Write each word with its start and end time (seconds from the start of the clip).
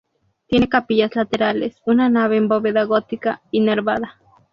Tiene 0.47 0.67
capillas 0.67 1.15
laterales, 1.15 1.79
una 1.85 2.09
nave 2.09 2.35
en 2.35 2.47
bóveda 2.47 2.85
gótica 2.85 3.43
y 3.51 3.59
nervada. 3.59 4.17